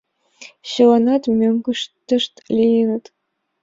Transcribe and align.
Чыланат 0.69 1.23
мӧҥгыштышт 1.37 2.33
лийыныт. 2.57 3.05